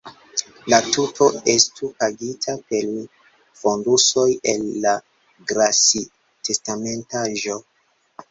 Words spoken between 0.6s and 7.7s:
La tuto estu pagita per fondusoj el la Grassi-testamentaĵo.